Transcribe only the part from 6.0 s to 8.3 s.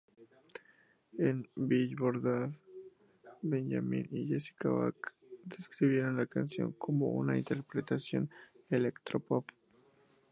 la canción como una interpretación